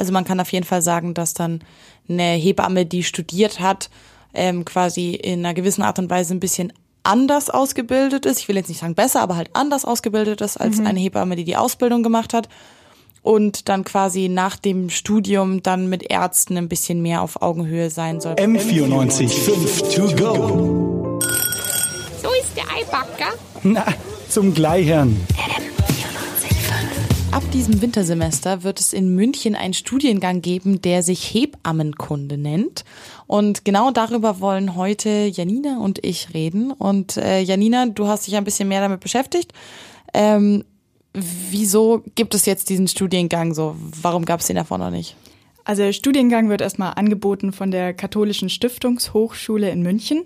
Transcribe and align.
Also 0.00 0.14
man 0.14 0.24
kann 0.24 0.40
auf 0.40 0.50
jeden 0.50 0.64
Fall 0.64 0.80
sagen, 0.80 1.12
dass 1.12 1.34
dann 1.34 1.60
eine 2.08 2.32
Hebamme, 2.32 2.86
die 2.86 3.04
studiert 3.04 3.60
hat, 3.60 3.90
ähm, 4.32 4.64
quasi 4.64 5.10
in 5.10 5.40
einer 5.40 5.52
gewissen 5.52 5.82
Art 5.82 5.98
und 5.98 6.08
Weise 6.08 6.32
ein 6.32 6.40
bisschen 6.40 6.72
anders 7.02 7.50
ausgebildet 7.50 8.24
ist. 8.24 8.38
Ich 8.38 8.48
will 8.48 8.56
jetzt 8.56 8.70
nicht 8.70 8.80
sagen 8.80 8.94
besser, 8.94 9.20
aber 9.20 9.36
halt 9.36 9.50
anders 9.52 9.84
ausgebildet 9.84 10.40
ist 10.40 10.56
als 10.56 10.78
mhm. 10.78 10.86
eine 10.86 11.00
Hebamme, 11.00 11.36
die 11.36 11.44
die 11.44 11.58
Ausbildung 11.58 12.02
gemacht 12.02 12.32
hat. 12.32 12.48
Und 13.20 13.68
dann 13.68 13.84
quasi 13.84 14.30
nach 14.30 14.56
dem 14.56 14.88
Studium 14.88 15.62
dann 15.62 15.90
mit 15.90 16.10
Ärzten 16.10 16.56
ein 16.56 16.70
bisschen 16.70 17.02
mehr 17.02 17.20
auf 17.20 17.42
Augenhöhe 17.42 17.90
sein 17.90 18.22
soll. 18.22 18.36
M94 18.36 19.28
5 19.28 19.94
to 19.94 20.16
go. 20.16 21.20
So 22.22 22.28
ist 22.40 22.56
der 22.56 22.64
Eibacker. 22.74 23.34
Na, 23.62 23.84
zum 24.30 24.54
Gleichern. 24.54 25.20
Ab 27.32 27.44
diesem 27.52 27.80
Wintersemester 27.80 28.64
wird 28.64 28.80
es 28.80 28.92
in 28.92 29.14
München 29.14 29.54
einen 29.54 29.72
Studiengang 29.72 30.42
geben, 30.42 30.82
der 30.82 31.04
sich 31.04 31.32
Hebammenkunde 31.32 32.36
nennt. 32.36 32.84
Und 33.28 33.64
genau 33.64 33.92
darüber 33.92 34.40
wollen 34.40 34.74
heute 34.74 35.26
Janina 35.32 35.78
und 35.78 36.04
ich 36.04 36.34
reden. 36.34 36.72
Und 36.72 37.16
äh, 37.16 37.40
Janina, 37.40 37.86
du 37.86 38.08
hast 38.08 38.26
dich 38.26 38.34
ein 38.34 38.42
bisschen 38.42 38.66
mehr 38.68 38.80
damit 38.80 38.98
beschäftigt. 38.98 39.52
Ähm, 40.12 40.64
wieso 41.14 42.02
gibt 42.16 42.34
es 42.34 42.46
jetzt 42.46 42.68
diesen 42.68 42.88
Studiengang 42.88 43.54
so? 43.54 43.76
Warum 44.02 44.24
gab 44.24 44.40
es 44.40 44.48
den 44.48 44.56
davor 44.56 44.78
noch 44.78 44.90
nicht? 44.90 45.14
Also 45.64 45.82
der 45.82 45.92
Studiengang 45.92 46.48
wird 46.48 46.62
erstmal 46.62 46.94
angeboten 46.94 47.52
von 47.52 47.70
der 47.70 47.94
Katholischen 47.94 48.48
Stiftungshochschule 48.48 49.70
in 49.70 49.82
München. 49.82 50.24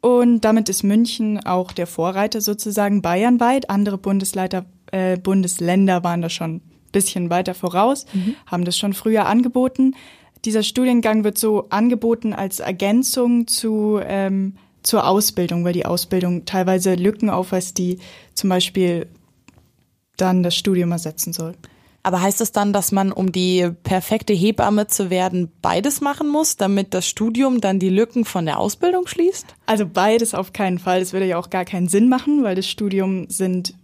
Und 0.00 0.42
damit 0.42 0.68
ist 0.68 0.84
München 0.84 1.44
auch 1.44 1.72
der 1.72 1.88
Vorreiter 1.88 2.40
sozusagen 2.40 3.02
bayernweit. 3.02 3.68
Andere 3.68 3.98
Bundesleiter, 3.98 4.64
äh, 4.92 5.16
Bundesländer 5.16 6.04
waren 6.04 6.22
da 6.22 6.28
schon 6.28 6.56
ein 6.56 6.62
bisschen 6.92 7.30
weiter 7.30 7.54
voraus, 7.54 8.06
mhm. 8.12 8.36
haben 8.46 8.64
das 8.64 8.78
schon 8.78 8.94
früher 8.94 9.26
angeboten. 9.26 9.94
Dieser 10.44 10.62
Studiengang 10.62 11.24
wird 11.24 11.38
so 11.38 11.66
angeboten 11.70 12.32
als 12.32 12.60
Ergänzung 12.60 13.46
zu, 13.46 14.00
ähm, 14.02 14.54
zur 14.82 15.06
Ausbildung, 15.06 15.64
weil 15.64 15.72
die 15.72 15.86
Ausbildung 15.86 16.44
teilweise 16.44 16.94
Lücken 16.94 17.30
aufweist, 17.30 17.78
die 17.78 17.98
zum 18.34 18.50
Beispiel 18.50 19.06
dann 20.16 20.42
das 20.42 20.56
Studium 20.56 20.92
ersetzen 20.92 21.32
soll. 21.32 21.54
Aber 22.06 22.22
heißt 22.22 22.40
es 22.40 22.52
dann, 22.52 22.72
dass 22.72 22.92
man, 22.92 23.10
um 23.10 23.32
die 23.32 23.68
perfekte 23.82 24.32
Hebamme 24.32 24.86
zu 24.86 25.10
werden, 25.10 25.50
beides 25.60 26.00
machen 26.00 26.28
muss, 26.28 26.56
damit 26.56 26.94
das 26.94 27.08
Studium 27.08 27.60
dann 27.60 27.80
die 27.80 27.88
Lücken 27.88 28.24
von 28.24 28.46
der 28.46 28.60
Ausbildung 28.60 29.08
schließt? 29.08 29.56
Also 29.66 29.86
beides 29.92 30.32
auf 30.32 30.52
keinen 30.52 30.78
Fall. 30.78 31.00
Das 31.00 31.12
würde 31.12 31.26
ja 31.26 31.36
auch 31.36 31.50
gar 31.50 31.64
keinen 31.64 31.88
Sinn 31.88 32.08
machen, 32.08 32.44
weil 32.44 32.54
das 32.54 32.68
Studium 32.68 33.28
sind 33.28 33.74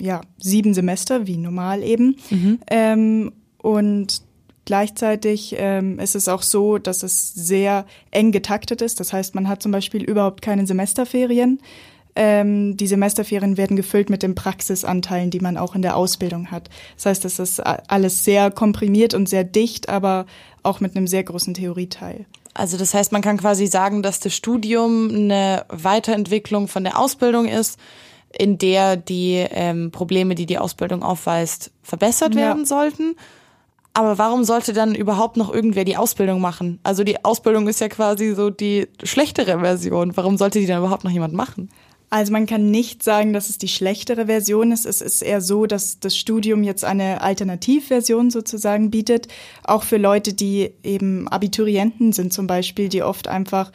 ja 0.00 0.20
sieben 0.38 0.74
Semester, 0.74 1.26
wie 1.26 1.36
normal 1.36 1.82
eben. 1.82 2.16
Mhm. 2.30 2.58
Ähm, 2.68 3.32
und 3.58 4.22
Gleichzeitig 4.70 5.56
ähm, 5.58 5.98
ist 5.98 6.14
es 6.14 6.28
auch 6.28 6.42
so, 6.42 6.78
dass 6.78 7.02
es 7.02 7.34
sehr 7.34 7.86
eng 8.12 8.30
getaktet 8.30 8.82
ist. 8.82 9.00
Das 9.00 9.12
heißt, 9.12 9.34
man 9.34 9.48
hat 9.48 9.62
zum 9.62 9.72
Beispiel 9.72 10.04
überhaupt 10.04 10.42
keine 10.42 10.64
Semesterferien. 10.64 11.60
Ähm, 12.14 12.76
die 12.76 12.86
Semesterferien 12.86 13.56
werden 13.56 13.76
gefüllt 13.76 14.10
mit 14.10 14.22
den 14.22 14.36
Praxisanteilen, 14.36 15.30
die 15.30 15.40
man 15.40 15.56
auch 15.56 15.74
in 15.74 15.82
der 15.82 15.96
Ausbildung 15.96 16.52
hat. 16.52 16.68
Das 16.94 17.06
heißt, 17.06 17.24
es 17.24 17.40
ist 17.40 17.58
alles 17.58 18.24
sehr 18.24 18.52
komprimiert 18.52 19.12
und 19.12 19.28
sehr 19.28 19.42
dicht, 19.42 19.88
aber 19.88 20.26
auch 20.62 20.78
mit 20.78 20.96
einem 20.96 21.08
sehr 21.08 21.24
großen 21.24 21.54
Theorieteil. 21.54 22.26
Also 22.54 22.76
das 22.76 22.94
heißt, 22.94 23.10
man 23.10 23.22
kann 23.22 23.38
quasi 23.38 23.66
sagen, 23.66 24.04
dass 24.04 24.20
das 24.20 24.36
Studium 24.36 25.08
eine 25.08 25.64
Weiterentwicklung 25.68 26.68
von 26.68 26.84
der 26.84 26.96
Ausbildung 26.96 27.48
ist, 27.48 27.76
in 28.40 28.56
der 28.56 28.96
die 28.96 29.44
ähm, 29.50 29.90
Probleme, 29.90 30.34
die 30.34 30.46
die 30.46 30.56
Ausbildung 30.56 31.02
aufweist, 31.02 31.72
verbessert 31.82 32.34
ja. 32.34 32.40
werden 32.40 32.64
sollten. 32.64 33.16
Aber 33.92 34.16
warum 34.16 34.44
sollte 34.44 34.72
dann 34.72 34.94
überhaupt 34.94 35.36
noch 35.36 35.52
irgendwer 35.52 35.84
die 35.84 35.98
Ausbildung 35.98 36.40
machen? 36.40 36.78
Also 36.82 37.04
die 37.04 37.22
Ausbildung 37.22 37.68
ist 37.68 37.80
ja 37.80 37.88
quasi 37.88 38.34
so 38.34 38.48
die 38.48 38.88
schlechtere 39.02 39.60
Version. 39.60 40.16
Warum 40.16 40.38
sollte 40.38 40.58
die 40.58 40.66
dann 40.66 40.78
überhaupt 40.78 41.04
noch 41.04 41.10
jemand 41.10 41.34
machen? 41.34 41.68
Also 42.08 42.32
man 42.32 42.46
kann 42.46 42.72
nicht 42.72 43.04
sagen, 43.04 43.32
dass 43.32 43.50
es 43.50 43.58
die 43.58 43.68
schlechtere 43.68 44.26
Version 44.26 44.72
ist. 44.72 44.84
Es 44.84 45.00
ist 45.00 45.22
eher 45.22 45.40
so, 45.40 45.66
dass 45.66 46.00
das 46.00 46.16
Studium 46.16 46.64
jetzt 46.64 46.84
eine 46.84 47.20
Alternativversion 47.20 48.30
sozusagen 48.30 48.90
bietet, 48.90 49.28
auch 49.62 49.84
für 49.84 49.96
Leute, 49.96 50.32
die 50.32 50.72
eben 50.82 51.28
Abiturienten 51.28 52.12
sind 52.12 52.32
zum 52.32 52.48
Beispiel, 52.48 52.88
die 52.88 53.02
oft 53.04 53.28
einfach 53.28 53.70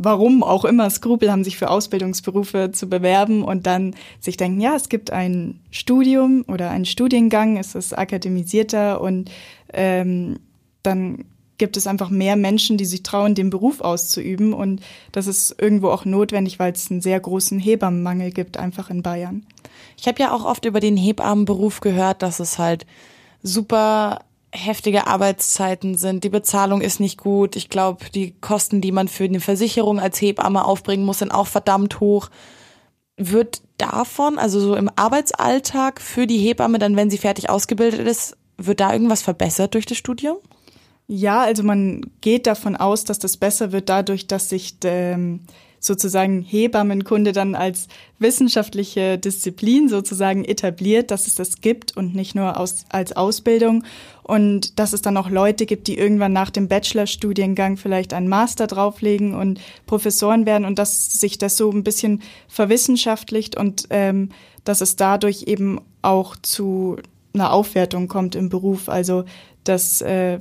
warum 0.00 0.44
auch 0.44 0.64
immer 0.64 0.88
Skrupel 0.88 1.30
haben, 1.30 1.42
sich 1.42 1.58
für 1.58 1.70
Ausbildungsberufe 1.70 2.70
zu 2.72 2.88
bewerben 2.88 3.42
und 3.42 3.66
dann 3.66 3.94
sich 4.20 4.36
denken, 4.36 4.60
ja, 4.60 4.76
es 4.76 4.88
gibt 4.88 5.10
ein 5.10 5.60
Studium 5.70 6.44
oder 6.46 6.70
einen 6.70 6.86
Studiengang, 6.86 7.56
es 7.56 7.74
ist 7.74 7.98
akademisierter 7.98 9.00
und 9.00 9.30
ähm, 9.72 10.38
dann 10.84 11.24
gibt 11.58 11.76
es 11.76 11.88
einfach 11.88 12.08
mehr 12.08 12.36
Menschen, 12.36 12.78
die 12.78 12.84
sich 12.84 13.02
trauen, 13.02 13.34
den 13.34 13.50
Beruf 13.50 13.80
auszuüben. 13.80 14.52
Und 14.52 14.80
das 15.10 15.26
ist 15.26 15.60
irgendwo 15.60 15.88
auch 15.88 16.04
notwendig, 16.04 16.60
weil 16.60 16.72
es 16.72 16.88
einen 16.88 17.00
sehr 17.00 17.18
großen 17.18 17.58
Hebammenmangel 17.58 18.30
gibt, 18.30 18.56
einfach 18.56 18.90
in 18.90 19.02
Bayern. 19.02 19.44
Ich 19.96 20.06
habe 20.06 20.20
ja 20.20 20.32
auch 20.32 20.44
oft 20.44 20.64
über 20.64 20.78
den 20.78 20.96
Hebammenberuf 20.96 21.80
gehört, 21.80 22.22
dass 22.22 22.38
es 22.38 22.58
halt 22.58 22.86
super 23.42 24.20
heftige 24.52 25.06
Arbeitszeiten 25.06 25.96
sind. 25.96 26.24
Die 26.24 26.30
Bezahlung 26.30 26.80
ist 26.80 27.00
nicht 27.00 27.18
gut. 27.18 27.56
Ich 27.56 27.68
glaube, 27.68 28.06
die 28.14 28.32
Kosten, 28.40 28.80
die 28.80 28.92
man 28.92 29.08
für 29.08 29.24
eine 29.24 29.40
Versicherung 29.40 30.00
als 30.00 30.20
Hebamme 30.20 30.64
aufbringen 30.64 31.04
muss, 31.04 31.18
sind 31.18 31.32
auch 31.32 31.46
verdammt 31.46 32.00
hoch. 32.00 32.30
Wird 33.16 33.62
davon, 33.78 34.38
also 34.38 34.60
so 34.60 34.74
im 34.74 34.90
Arbeitsalltag 34.96 36.00
für 36.00 36.26
die 36.26 36.38
Hebamme, 36.38 36.78
dann 36.78 36.96
wenn 36.96 37.10
sie 37.10 37.18
fertig 37.18 37.50
ausgebildet 37.50 38.06
ist, 38.06 38.36
wird 38.56 38.80
da 38.80 38.92
irgendwas 38.92 39.22
verbessert 39.22 39.74
durch 39.74 39.86
das 39.86 39.98
Studium? 39.98 40.38
Ja, 41.10 41.40
also 41.40 41.62
man 41.62 42.02
geht 42.20 42.46
davon 42.46 42.76
aus, 42.76 43.04
dass 43.04 43.18
das 43.18 43.38
besser 43.38 43.72
wird 43.72 43.88
dadurch, 43.88 44.26
dass 44.26 44.50
sich 44.50 44.76
ähm, 44.84 45.40
sozusagen 45.80 46.42
Hebammenkunde 46.42 47.32
dann 47.32 47.54
als 47.54 47.88
wissenschaftliche 48.18 49.16
Disziplin 49.16 49.88
sozusagen 49.88 50.44
etabliert, 50.44 51.10
dass 51.10 51.26
es 51.26 51.34
das 51.34 51.62
gibt 51.62 51.96
und 51.96 52.14
nicht 52.14 52.34
nur 52.34 52.60
aus, 52.60 52.84
als 52.90 53.16
Ausbildung. 53.16 53.84
Und 54.22 54.78
dass 54.78 54.92
es 54.92 55.00
dann 55.00 55.16
auch 55.16 55.30
Leute 55.30 55.64
gibt, 55.64 55.86
die 55.86 55.96
irgendwann 55.96 56.34
nach 56.34 56.50
dem 56.50 56.68
Bachelorstudiengang 56.68 57.78
vielleicht 57.78 58.12
einen 58.12 58.28
Master 58.28 58.66
drauflegen 58.66 59.34
und 59.34 59.60
Professoren 59.86 60.44
werden 60.44 60.66
und 60.66 60.78
dass 60.78 61.10
sich 61.18 61.38
das 61.38 61.56
so 61.56 61.70
ein 61.70 61.84
bisschen 61.84 62.20
verwissenschaftlicht 62.48 63.56
und 63.56 63.86
ähm, 63.88 64.28
dass 64.64 64.82
es 64.82 64.96
dadurch 64.96 65.44
eben 65.44 65.80
auch 66.02 66.36
zu 66.36 66.98
einer 67.32 67.50
Aufwertung 67.50 68.08
kommt 68.08 68.34
im 68.34 68.50
Beruf, 68.50 68.90
also 68.90 69.24
dass 69.64 70.02
äh, 70.02 70.40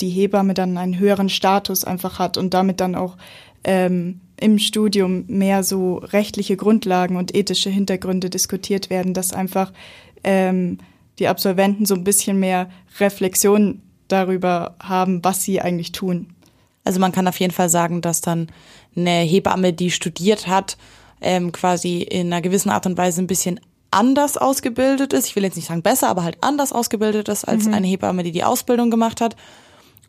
die 0.00 0.10
Hebamme 0.10 0.54
dann 0.54 0.76
einen 0.76 0.98
höheren 0.98 1.28
Status 1.28 1.84
einfach 1.84 2.18
hat 2.18 2.36
und 2.36 2.54
damit 2.54 2.80
dann 2.80 2.94
auch 2.94 3.16
ähm, 3.62 4.20
im 4.38 4.58
Studium 4.58 5.24
mehr 5.28 5.62
so 5.62 5.96
rechtliche 5.96 6.56
Grundlagen 6.56 7.16
und 7.16 7.34
ethische 7.34 7.70
Hintergründe 7.70 8.30
diskutiert 8.30 8.90
werden, 8.90 9.14
dass 9.14 9.32
einfach 9.32 9.72
ähm, 10.24 10.78
die 11.18 11.28
Absolventen 11.28 11.86
so 11.86 11.94
ein 11.94 12.04
bisschen 12.04 12.38
mehr 12.40 12.68
Reflexion 12.98 13.82
darüber 14.08 14.76
haben, 14.82 15.24
was 15.24 15.42
sie 15.42 15.60
eigentlich 15.60 15.92
tun. 15.92 16.34
Also 16.84 17.00
man 17.00 17.12
kann 17.12 17.28
auf 17.28 17.40
jeden 17.40 17.52
Fall 17.52 17.70
sagen, 17.70 18.02
dass 18.02 18.20
dann 18.20 18.48
eine 18.96 19.20
Hebamme, 19.20 19.72
die 19.72 19.90
studiert 19.90 20.46
hat, 20.46 20.76
ähm, 21.20 21.52
quasi 21.52 22.02
in 22.02 22.26
einer 22.26 22.42
gewissen 22.42 22.70
Art 22.70 22.86
und 22.86 22.98
Weise 22.98 23.22
ein 23.22 23.26
bisschen 23.26 23.60
anders 23.90 24.36
ausgebildet 24.36 25.12
ist. 25.12 25.28
Ich 25.28 25.36
will 25.36 25.44
jetzt 25.44 25.56
nicht 25.56 25.68
sagen 25.68 25.82
besser, 25.82 26.08
aber 26.08 26.24
halt 26.24 26.38
anders 26.40 26.72
ausgebildet 26.72 27.28
ist 27.28 27.44
als 27.44 27.66
mhm. 27.66 27.74
eine 27.74 27.86
Hebamme, 27.86 28.24
die 28.24 28.32
die 28.32 28.44
Ausbildung 28.44 28.90
gemacht 28.90 29.20
hat 29.20 29.36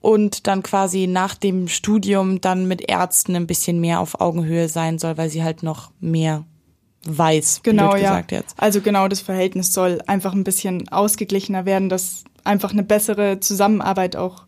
und 0.05 0.45
dann 0.45 0.61
quasi 0.61 1.07
nach 1.07 1.33
dem 1.33 1.67
Studium 1.67 2.39
dann 2.39 2.67
mit 2.67 2.87
Ärzten 2.87 3.35
ein 3.35 3.47
bisschen 3.47 3.81
mehr 3.81 3.99
auf 3.99 4.21
Augenhöhe 4.21 4.69
sein 4.69 4.99
soll, 4.99 5.17
weil 5.17 5.31
sie 5.31 5.43
halt 5.43 5.63
noch 5.63 5.89
mehr 5.99 6.43
weiß. 7.07 7.61
Genau, 7.63 7.95
ja. 7.95 8.21
Jetzt. 8.29 8.53
Also 8.55 8.81
genau 8.81 9.07
das 9.07 9.21
Verhältnis 9.21 9.73
soll 9.73 10.03
einfach 10.05 10.33
ein 10.33 10.43
bisschen 10.43 10.89
ausgeglichener 10.89 11.65
werden, 11.65 11.89
dass 11.89 12.23
einfach 12.43 12.71
eine 12.71 12.83
bessere 12.83 13.39
Zusammenarbeit 13.39 14.15
auch 14.15 14.45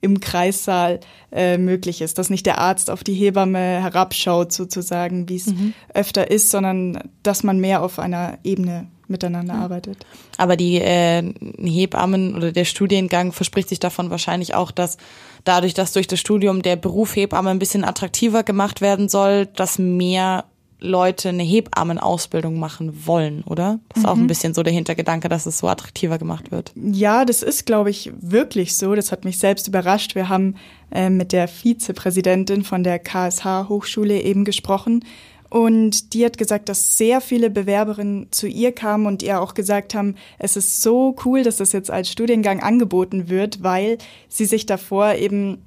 im 0.00 0.20
Kreissaal 0.20 1.00
äh, 1.32 1.58
möglich 1.58 2.02
ist, 2.02 2.16
dass 2.18 2.30
nicht 2.30 2.46
der 2.46 2.58
Arzt 2.58 2.88
auf 2.88 3.02
die 3.02 3.14
Hebamme 3.14 3.58
herabschaut 3.58 4.52
sozusagen, 4.52 5.28
wie 5.28 5.36
es 5.36 5.46
mhm. 5.46 5.74
öfter 5.92 6.30
ist, 6.30 6.50
sondern 6.50 7.10
dass 7.24 7.42
man 7.42 7.58
mehr 7.58 7.82
auf 7.82 7.98
einer 7.98 8.38
Ebene 8.44 8.86
miteinander 9.10 9.54
mhm. 9.54 9.62
arbeitet. 9.62 9.98
Aber 10.38 10.56
die 10.56 10.76
äh, 10.76 11.22
Hebammen 11.58 12.34
oder 12.34 12.52
der 12.52 12.64
Studiengang 12.64 13.32
verspricht 13.32 13.68
sich 13.68 13.80
davon 13.80 14.10
wahrscheinlich 14.10 14.54
auch, 14.54 14.70
dass 14.70 14.96
dadurch, 15.44 15.74
dass 15.74 15.92
durch 15.92 16.06
das 16.06 16.20
Studium 16.20 16.62
der 16.62 16.76
Beruf 16.76 17.16
Hebamme 17.16 17.50
ein 17.50 17.58
bisschen 17.58 17.84
attraktiver 17.84 18.42
gemacht 18.42 18.80
werden 18.80 19.08
soll, 19.08 19.46
dass 19.46 19.78
mehr 19.78 20.44
Leute 20.80 21.28
eine 21.28 21.42
Hebammenausbildung 21.42 22.58
machen 22.58 23.06
wollen, 23.06 23.42
oder? 23.44 23.80
Das 23.90 23.98
ist 23.98 24.02
mhm. 24.04 24.08
auch 24.08 24.16
ein 24.16 24.22
mhm. 24.22 24.28
bisschen 24.28 24.54
so 24.54 24.62
der 24.62 24.72
Hintergedanke, 24.72 25.28
dass 25.28 25.46
es 25.46 25.58
so 25.58 25.68
attraktiver 25.68 26.18
gemacht 26.18 26.50
wird. 26.50 26.72
Ja, 26.74 27.24
das 27.24 27.42
ist, 27.42 27.66
glaube 27.66 27.90
ich, 27.90 28.10
wirklich 28.18 28.76
so. 28.76 28.94
Das 28.94 29.12
hat 29.12 29.24
mich 29.24 29.38
selbst 29.38 29.68
überrascht. 29.68 30.14
Wir 30.14 30.28
haben 30.28 30.56
äh, 30.90 31.10
mit 31.10 31.32
der 31.32 31.48
Vizepräsidentin 31.48 32.64
von 32.64 32.82
der 32.82 32.98
KSH 32.98 33.68
Hochschule 33.68 34.20
eben 34.22 34.44
gesprochen 34.44 35.04
Und 35.50 36.14
die 36.14 36.24
hat 36.24 36.38
gesagt, 36.38 36.68
dass 36.68 36.96
sehr 36.96 37.20
viele 37.20 37.50
Bewerberinnen 37.50 38.28
zu 38.30 38.46
ihr 38.46 38.72
kamen 38.72 39.06
und 39.06 39.22
ihr 39.22 39.40
auch 39.40 39.54
gesagt 39.54 39.94
haben, 39.94 40.14
es 40.38 40.56
ist 40.56 40.80
so 40.80 41.16
cool, 41.24 41.42
dass 41.42 41.56
das 41.56 41.72
jetzt 41.72 41.90
als 41.90 42.08
Studiengang 42.08 42.60
angeboten 42.60 43.28
wird, 43.28 43.62
weil 43.62 43.98
sie 44.28 44.44
sich 44.44 44.64
davor 44.64 45.14
eben 45.16 45.58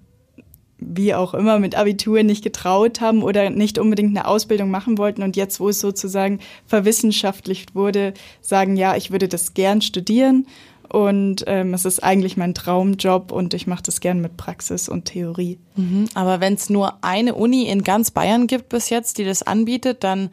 wie 0.80 1.14
auch 1.14 1.34
immer 1.34 1.60
mit 1.60 1.76
Abitur 1.76 2.24
nicht 2.24 2.44
getraut 2.44 3.02
haben 3.02 3.24
oder 3.24 3.50
nicht 3.50 3.78
unbedingt 3.78 4.16
eine 4.16 4.28
Ausbildung 4.28 4.70
machen 4.70 4.98
wollten 4.98 5.24
und 5.24 5.36
jetzt, 5.36 5.60
wo 5.60 5.70
es 5.70 5.80
sozusagen 5.80 6.40
verwissenschaftlicht 6.66 7.76
wurde, 7.76 8.14
sagen, 8.42 8.76
ja, 8.76 8.96
ich 8.96 9.12
würde 9.12 9.28
das 9.28 9.54
gern 9.54 9.82
studieren 9.82 10.48
und 10.94 11.44
ähm, 11.48 11.74
es 11.74 11.86
ist 11.86 12.04
eigentlich 12.04 12.38
mein 12.38 12.54
Traumjob 12.54 13.32
und 13.32 13.56
ich 13.56 13.66
mache 13.66 13.82
das 13.82 14.00
gern 14.00 14.22
mit 14.22 14.38
Praxis 14.38 14.88
und 14.88 15.06
Theorie. 15.06 15.58
Mhm, 15.76 16.06
aber 16.14 16.40
wenn 16.40 16.54
es 16.54 16.70
nur 16.70 17.04
eine 17.04 17.34
Uni 17.34 17.64
in 17.64 17.84
ganz 17.84 18.12
Bayern 18.12 18.46
gibt 18.46 18.70
bis 18.70 18.92
jetzt, 18.92 19.18
die 19.18 19.24
das 19.24 19.42
anbietet, 19.42 20.04
dann 20.04 20.30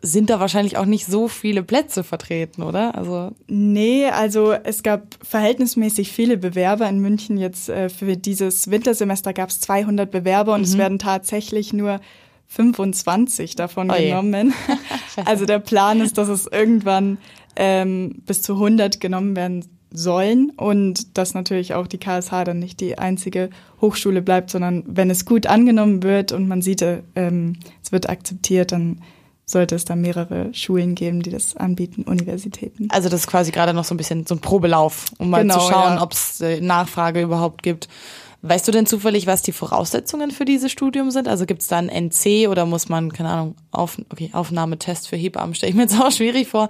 sind 0.00 0.30
da 0.30 0.40
wahrscheinlich 0.40 0.78
auch 0.78 0.86
nicht 0.86 1.04
so 1.04 1.28
viele 1.28 1.62
Plätze 1.62 2.02
vertreten, 2.02 2.62
oder? 2.62 2.94
Also 2.94 3.32
nee, 3.46 4.06
also 4.06 4.52
es 4.52 4.82
gab 4.82 5.18
verhältnismäßig 5.22 6.10
viele 6.10 6.38
Bewerber 6.38 6.88
in 6.88 7.00
München. 7.00 7.36
Jetzt 7.36 7.68
äh, 7.68 7.90
für 7.90 8.16
dieses 8.16 8.70
Wintersemester 8.70 9.34
gab 9.34 9.50
es 9.50 9.60
200 9.60 10.10
Bewerber 10.10 10.54
und 10.54 10.60
mhm. 10.60 10.64
es 10.64 10.78
werden 10.78 10.98
tatsächlich 10.98 11.74
nur 11.74 12.00
25 12.46 13.54
davon 13.54 13.90
oh 13.90 13.94
genommen. 13.94 14.54
also 15.26 15.44
der 15.44 15.58
Plan 15.58 16.00
ist, 16.00 16.16
dass 16.16 16.28
es 16.28 16.46
irgendwann 16.46 17.18
ähm, 17.56 18.22
bis 18.24 18.40
zu 18.40 18.54
100 18.54 18.98
genommen 18.98 19.36
werden 19.36 19.73
sollen 19.94 20.50
und 20.50 21.16
dass 21.16 21.34
natürlich 21.34 21.74
auch 21.74 21.86
die 21.86 21.98
KSH 21.98 22.44
dann 22.44 22.58
nicht 22.58 22.80
die 22.80 22.98
einzige 22.98 23.48
Hochschule 23.80 24.22
bleibt, 24.22 24.50
sondern 24.50 24.82
wenn 24.86 25.08
es 25.08 25.24
gut 25.24 25.46
angenommen 25.46 26.02
wird 26.02 26.32
und 26.32 26.48
man 26.48 26.60
sieht, 26.60 26.84
ähm, 27.14 27.56
es 27.82 27.92
wird 27.92 28.08
akzeptiert, 28.08 28.72
dann 28.72 29.00
sollte 29.46 29.74
es 29.74 29.84
da 29.84 29.94
mehrere 29.94 30.52
Schulen 30.52 30.94
geben, 30.94 31.22
die 31.22 31.30
das 31.30 31.56
anbieten, 31.56 32.02
Universitäten. 32.02 32.88
Also 32.90 33.08
das 33.08 33.20
ist 33.20 33.26
quasi 33.26 33.52
gerade 33.52 33.72
noch 33.72 33.84
so 33.84 33.94
ein 33.94 33.98
bisschen 33.98 34.26
so 34.26 34.34
ein 34.34 34.40
Probelauf, 34.40 35.06
um 35.18 35.30
mal 35.30 35.42
genau, 35.42 35.58
zu 35.58 35.72
schauen, 35.72 35.94
ja. 35.94 36.02
ob 36.02 36.12
es 36.12 36.40
äh, 36.40 36.60
Nachfrage 36.60 37.22
überhaupt 37.22 37.62
gibt. 37.62 37.88
Weißt 38.46 38.68
du 38.68 38.72
denn 38.72 38.84
zufällig, 38.84 39.26
was 39.26 39.40
die 39.40 39.52
Voraussetzungen 39.52 40.30
für 40.30 40.44
dieses 40.44 40.70
Studium 40.70 41.10
sind? 41.10 41.28
Also 41.28 41.46
gibt 41.46 41.62
es 41.62 41.68
da 41.68 41.78
ein 41.78 41.88
NC 41.88 42.46
oder 42.50 42.66
muss 42.66 42.90
man, 42.90 43.10
keine 43.10 43.30
Ahnung, 43.30 43.54
auf, 43.70 43.98
okay, 44.12 44.28
Aufnahmetest 44.34 45.08
für 45.08 45.16
Hebammen 45.16 45.54
stelle 45.54 45.70
ich 45.70 45.76
mir 45.76 45.84
jetzt 45.84 45.98
auch 45.98 46.12
schwierig 46.12 46.48
vor. 46.48 46.68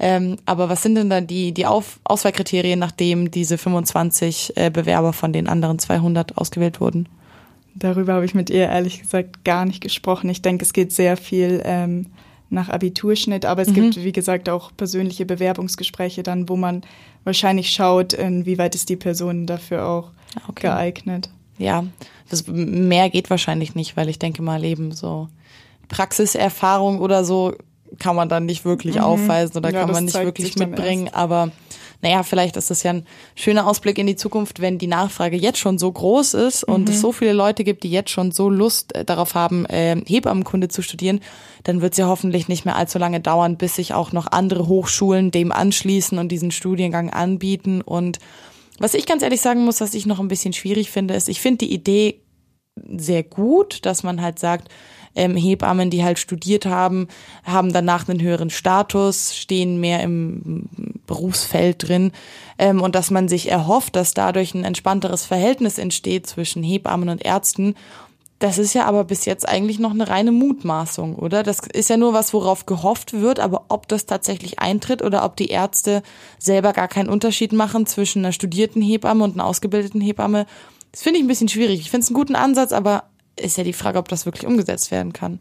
Ähm, 0.00 0.38
aber 0.46 0.68
was 0.68 0.82
sind 0.82 0.96
denn 0.96 1.10
da 1.10 1.20
die, 1.20 1.52
die 1.52 1.64
auf 1.64 2.00
Auswahlkriterien, 2.02 2.80
nachdem 2.80 3.30
diese 3.30 3.56
25 3.56 4.56
äh, 4.56 4.70
Bewerber 4.70 5.12
von 5.12 5.32
den 5.32 5.46
anderen 5.46 5.78
200 5.78 6.36
ausgewählt 6.38 6.80
wurden? 6.80 7.08
Darüber 7.76 8.14
habe 8.14 8.24
ich 8.24 8.34
mit 8.34 8.50
ihr 8.50 8.64
ehrlich 8.64 9.02
gesagt 9.02 9.44
gar 9.44 9.64
nicht 9.64 9.80
gesprochen. 9.80 10.28
Ich 10.28 10.42
denke, 10.42 10.64
es 10.64 10.72
geht 10.72 10.90
sehr 10.90 11.16
viel 11.16 11.62
ähm, 11.64 12.06
nach 12.50 12.68
Abiturschnitt, 12.68 13.44
aber 13.44 13.62
es 13.62 13.68
mhm. 13.68 13.74
gibt, 13.74 14.02
wie 14.02 14.10
gesagt, 14.10 14.48
auch 14.48 14.72
persönliche 14.76 15.24
Bewerbungsgespräche 15.24 16.24
dann, 16.24 16.48
wo 16.48 16.56
man 16.56 16.82
wahrscheinlich 17.22 17.70
schaut, 17.70 18.12
inwieweit 18.12 18.74
ist 18.74 18.88
die 18.88 18.96
Person 18.96 19.46
dafür 19.46 19.86
auch 19.86 20.10
okay. 20.48 20.62
geeignet. 20.68 21.30
Ja, 21.58 21.84
das 22.28 22.46
mehr 22.46 23.10
geht 23.10 23.30
wahrscheinlich 23.30 23.74
nicht, 23.74 23.96
weil 23.96 24.08
ich 24.08 24.18
denke 24.18 24.42
mal 24.42 24.64
eben 24.64 24.92
so 24.92 25.28
Praxiserfahrung 25.88 27.00
oder 27.00 27.24
so 27.24 27.54
kann 27.98 28.16
man 28.16 28.28
dann 28.28 28.46
nicht 28.46 28.64
wirklich 28.64 28.96
mhm. 28.96 29.02
aufweisen 29.02 29.58
oder 29.58 29.70
ja, 29.70 29.80
kann 29.80 29.92
man 29.92 30.04
nicht 30.04 30.14
wirklich 30.14 30.56
mitbringen, 30.56 31.10
aber 31.12 31.50
naja, 32.02 32.24
vielleicht 32.24 32.56
ist 32.56 32.68
das 32.68 32.82
ja 32.82 32.94
ein 32.94 33.06
schöner 33.36 33.66
Ausblick 33.66 33.96
in 33.96 34.08
die 34.08 34.16
Zukunft, 34.16 34.60
wenn 34.60 34.76
die 34.76 34.88
Nachfrage 34.88 35.36
jetzt 35.36 35.58
schon 35.58 35.78
so 35.78 35.90
groß 35.90 36.34
ist 36.34 36.64
und 36.64 36.88
mhm. 36.88 36.94
es 36.94 37.00
so 37.00 37.12
viele 37.12 37.32
Leute 37.32 37.62
gibt, 37.62 37.84
die 37.84 37.92
jetzt 37.92 38.10
schon 38.10 38.32
so 38.32 38.50
Lust 38.50 38.92
äh, 38.96 39.04
darauf 39.04 39.36
haben, 39.36 39.66
äh, 39.66 40.02
Hebammenkunde 40.04 40.66
zu 40.66 40.82
studieren, 40.82 41.20
dann 41.62 41.80
wird 41.80 41.92
es 41.92 41.98
ja 41.98 42.08
hoffentlich 42.08 42.48
nicht 42.48 42.64
mehr 42.64 42.74
allzu 42.74 42.98
lange 42.98 43.20
dauern, 43.20 43.56
bis 43.56 43.76
sich 43.76 43.94
auch 43.94 44.10
noch 44.10 44.26
andere 44.26 44.66
Hochschulen 44.66 45.30
dem 45.30 45.52
anschließen 45.52 46.18
und 46.18 46.30
diesen 46.30 46.50
Studiengang 46.50 47.10
anbieten. 47.10 47.82
Und 47.82 48.18
was 48.78 48.94
ich 48.94 49.06
ganz 49.06 49.22
ehrlich 49.22 49.40
sagen 49.40 49.64
muss, 49.64 49.80
was 49.80 49.94
ich 49.94 50.06
noch 50.06 50.20
ein 50.20 50.28
bisschen 50.28 50.52
schwierig 50.52 50.90
finde, 50.90 51.14
ist, 51.14 51.28
ich 51.28 51.40
finde 51.40 51.66
die 51.66 51.72
Idee 51.72 52.22
sehr 52.96 53.22
gut, 53.22 53.84
dass 53.84 54.02
man 54.02 54.22
halt 54.22 54.38
sagt, 54.38 54.68
ähm, 55.14 55.36
Hebammen, 55.36 55.90
die 55.90 56.04
halt 56.04 56.18
studiert 56.18 56.66
haben, 56.66 57.08
haben 57.44 57.72
danach 57.72 58.08
einen 58.08 58.22
höheren 58.22 58.50
Status, 58.50 59.36
stehen 59.36 59.78
mehr 59.78 60.02
im 60.02 60.68
Berufsfeld 61.06 61.88
drin 61.88 62.12
ähm, 62.58 62.80
und 62.80 62.94
dass 62.94 63.10
man 63.10 63.28
sich 63.28 63.50
erhofft, 63.50 63.96
dass 63.96 64.14
dadurch 64.14 64.54
ein 64.54 64.64
entspannteres 64.64 65.26
Verhältnis 65.26 65.78
entsteht 65.78 66.26
zwischen 66.26 66.62
Hebammen 66.62 67.08
und 67.10 67.24
Ärzten. 67.24 67.74
Das 68.42 68.58
ist 68.58 68.74
ja 68.74 68.86
aber 68.86 69.04
bis 69.04 69.24
jetzt 69.24 69.48
eigentlich 69.48 69.78
noch 69.78 69.92
eine 69.92 70.08
reine 70.08 70.32
Mutmaßung, 70.32 71.14
oder? 71.14 71.44
Das 71.44 71.60
ist 71.60 71.88
ja 71.88 71.96
nur 71.96 72.12
was, 72.12 72.34
worauf 72.34 72.66
gehofft 72.66 73.12
wird, 73.12 73.38
aber 73.38 73.66
ob 73.68 73.86
das 73.86 74.04
tatsächlich 74.04 74.58
eintritt 74.58 75.00
oder 75.00 75.24
ob 75.24 75.36
die 75.36 75.46
Ärzte 75.46 76.02
selber 76.40 76.72
gar 76.72 76.88
keinen 76.88 77.08
Unterschied 77.08 77.52
machen 77.52 77.86
zwischen 77.86 78.18
einer 78.18 78.32
studierten 78.32 78.82
Hebamme 78.82 79.22
und 79.22 79.34
einer 79.34 79.46
ausgebildeten 79.46 80.00
Hebamme, 80.00 80.46
das 80.90 81.02
finde 81.02 81.20
ich 81.20 81.24
ein 81.24 81.28
bisschen 81.28 81.46
schwierig. 81.46 81.78
Ich 81.78 81.90
finde 81.92 82.02
es 82.02 82.08
einen 82.08 82.16
guten 82.16 82.34
Ansatz, 82.34 82.72
aber 82.72 83.04
ist 83.36 83.58
ja 83.58 83.62
die 83.62 83.72
Frage, 83.72 84.00
ob 84.00 84.08
das 84.08 84.26
wirklich 84.26 84.44
umgesetzt 84.44 84.90
werden 84.90 85.12
kann. 85.12 85.38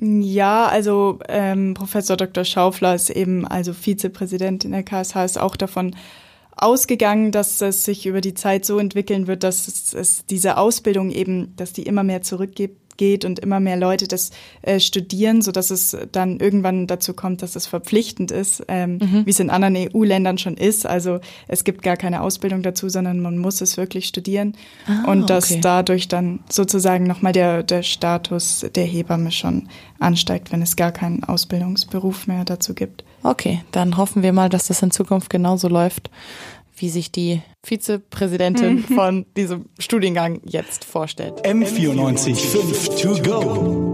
Ja, 0.00 0.68
also 0.68 1.18
ähm, 1.28 1.74
Professor 1.74 2.16
Dr. 2.16 2.44
Schaufler 2.44 2.94
ist 2.94 3.10
eben 3.10 3.46
also 3.46 3.74
Vizepräsident 3.74 4.64
in 4.64 4.72
der 4.72 4.84
KSH, 4.84 5.16
ist 5.22 5.38
auch 5.38 5.54
davon 5.54 5.94
ausgegangen, 6.58 7.32
dass 7.32 7.60
es 7.60 7.84
sich 7.84 8.06
über 8.06 8.20
die 8.20 8.34
Zeit 8.34 8.64
so 8.64 8.78
entwickeln 8.78 9.26
wird, 9.26 9.42
dass 9.44 9.68
es, 9.68 9.94
es 9.94 10.26
diese 10.26 10.56
Ausbildung 10.56 11.10
eben, 11.10 11.54
dass 11.56 11.72
die 11.72 11.82
immer 11.82 12.02
mehr 12.02 12.22
zurückgibt 12.22 12.88
geht 12.98 13.24
und 13.24 13.38
immer 13.38 13.60
mehr 13.60 13.76
Leute 13.78 14.06
das 14.06 14.30
äh, 14.60 14.78
studieren, 14.80 15.40
so 15.40 15.52
dass 15.52 15.70
es 15.70 15.96
dann 16.12 16.40
irgendwann 16.40 16.86
dazu 16.86 17.14
kommt, 17.14 17.40
dass 17.40 17.56
es 17.56 17.66
verpflichtend 17.66 18.30
ist, 18.30 18.62
ähm, 18.68 18.98
mhm. 19.00 19.24
wie 19.24 19.30
es 19.30 19.40
in 19.40 19.48
anderen 19.48 19.76
EU-Ländern 19.76 20.36
schon 20.36 20.56
ist. 20.56 20.84
Also 20.84 21.20
es 21.46 21.64
gibt 21.64 21.82
gar 21.82 21.96
keine 21.96 22.20
Ausbildung 22.20 22.62
dazu, 22.62 22.90
sondern 22.90 23.20
man 23.20 23.38
muss 23.38 23.62
es 23.62 23.78
wirklich 23.78 24.06
studieren 24.06 24.54
ah, 24.86 25.10
und 25.10 25.30
dass 25.30 25.50
okay. 25.50 25.60
dadurch 25.62 26.08
dann 26.08 26.40
sozusagen 26.50 27.06
nochmal 27.06 27.32
der, 27.32 27.62
der 27.62 27.82
Status 27.82 28.66
der 28.74 28.84
Hebamme 28.84 29.30
schon 29.30 29.68
ansteigt, 29.98 30.52
wenn 30.52 30.60
es 30.60 30.76
gar 30.76 30.92
keinen 30.92 31.24
Ausbildungsberuf 31.24 32.26
mehr 32.26 32.44
dazu 32.44 32.74
gibt. 32.74 33.04
Okay, 33.22 33.62
dann 33.72 33.96
hoffen 33.96 34.22
wir 34.22 34.32
mal, 34.32 34.48
dass 34.48 34.68
das 34.68 34.82
in 34.82 34.90
Zukunft 34.90 35.30
genauso 35.30 35.68
läuft 35.68 36.10
wie 36.80 36.88
sich 36.88 37.10
die 37.10 37.42
Vizepräsidentin 37.64 38.84
von 38.94 39.26
diesem 39.36 39.66
Studiengang 39.78 40.40
jetzt 40.44 40.84
vorstellt. 40.84 41.44
M94 41.44 42.36
5 42.36 43.02
to 43.02 43.22
go. 43.22 43.87